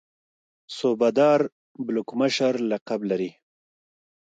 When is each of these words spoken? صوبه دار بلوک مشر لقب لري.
صوبه 0.77 1.09
دار 1.19 1.41
بلوک 1.85 2.09
مشر 2.21 2.53
لقب 2.69 3.01
لري. 3.09 3.31